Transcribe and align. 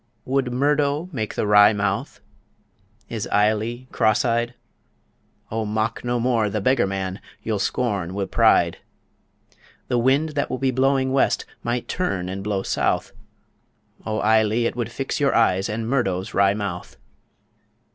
Would 0.25 0.51
Murdo 0.51 1.09
make 1.11 1.35
the 1.35 1.45
wry 1.45 1.73
mouth? 1.73 2.21
Is 3.07 3.27
Ailie 3.31 3.87
cross 3.91 4.25
eyed? 4.25 4.55
O 5.51 5.63
mock 5.63 6.03
no 6.03 6.19
more 6.19 6.49
the 6.49 6.59
beggar 6.59 6.87
man, 6.87 7.21
You'll 7.43 7.59
scorn 7.59 8.15
wi' 8.15 8.25
pride! 8.25 8.79
The 9.89 9.99
wind 9.99 10.29
that 10.29 10.49
will 10.49 10.57
be 10.57 10.71
blowing 10.71 11.11
west, 11.13 11.45
Might 11.61 11.87
turn 11.87 12.29
and 12.29 12.43
blow 12.43 12.63
south 12.63 13.11
O, 14.03 14.23
Ailie, 14.25 14.65
it 14.65 14.75
would 14.75 14.91
fix 14.91 15.19
your 15.19 15.35
eyes 15.35 15.69
And 15.69 15.87
Murdo's 15.87 16.33
wry 16.33 16.55
mouth. 16.55 16.97